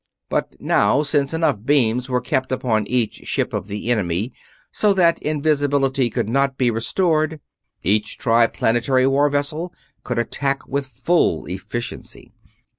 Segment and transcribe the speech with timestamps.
[0.29, 4.33] But now, since enough beams were kept upon each ship of the enemy
[4.71, 7.39] so that invisibility could not be restored,
[7.83, 9.71] each Triplanetary war vessel
[10.03, 12.33] could attack with full efficiency.